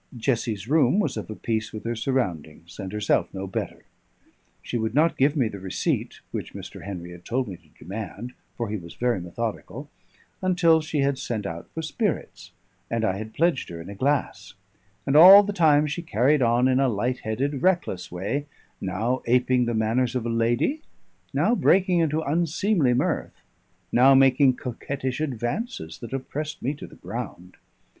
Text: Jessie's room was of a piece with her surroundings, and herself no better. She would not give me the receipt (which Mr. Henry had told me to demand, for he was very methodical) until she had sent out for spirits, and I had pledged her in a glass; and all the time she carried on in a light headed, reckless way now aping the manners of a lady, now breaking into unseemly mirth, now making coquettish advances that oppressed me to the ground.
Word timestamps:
Jessie's 0.17 0.67
room 0.67 0.97
was 0.99 1.15
of 1.15 1.29
a 1.29 1.35
piece 1.35 1.71
with 1.71 1.83
her 1.83 1.95
surroundings, 1.95 2.79
and 2.79 2.91
herself 2.91 3.31
no 3.35 3.45
better. 3.45 3.83
She 4.63 4.75
would 4.75 4.95
not 4.95 5.15
give 5.15 5.35
me 5.35 5.47
the 5.47 5.59
receipt 5.59 6.21
(which 6.31 6.55
Mr. 6.55 6.83
Henry 6.83 7.11
had 7.11 7.23
told 7.23 7.47
me 7.47 7.55
to 7.57 7.67
demand, 7.83 8.33
for 8.57 8.69
he 8.69 8.77
was 8.77 8.95
very 8.95 9.21
methodical) 9.21 9.91
until 10.41 10.81
she 10.81 11.01
had 11.01 11.19
sent 11.19 11.45
out 11.45 11.69
for 11.75 11.83
spirits, 11.83 12.51
and 12.89 13.05
I 13.05 13.17
had 13.19 13.35
pledged 13.35 13.69
her 13.69 13.79
in 13.79 13.91
a 13.91 13.93
glass; 13.93 14.55
and 15.05 15.15
all 15.15 15.43
the 15.43 15.53
time 15.53 15.85
she 15.85 16.01
carried 16.01 16.41
on 16.41 16.67
in 16.67 16.79
a 16.79 16.89
light 16.89 17.19
headed, 17.19 17.61
reckless 17.61 18.11
way 18.11 18.47
now 18.81 19.21
aping 19.27 19.65
the 19.65 19.75
manners 19.75 20.15
of 20.15 20.25
a 20.25 20.29
lady, 20.29 20.81
now 21.31 21.53
breaking 21.53 21.99
into 21.99 22.21
unseemly 22.23 22.95
mirth, 22.95 23.43
now 23.91 24.15
making 24.15 24.55
coquettish 24.55 25.21
advances 25.21 25.99
that 25.99 26.11
oppressed 26.11 26.63
me 26.63 26.73
to 26.73 26.87
the 26.87 26.95
ground. 26.95 27.57